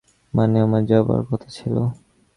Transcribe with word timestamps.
মানে 0.33 0.57
আমার 0.61 0.81
যাবার 0.85 1.21
কথা 1.29 1.49
ছিল। 1.49 1.75